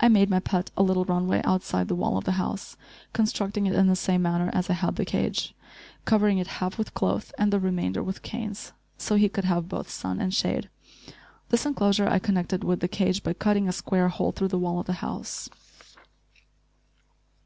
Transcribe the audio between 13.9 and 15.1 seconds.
hole through the wall of the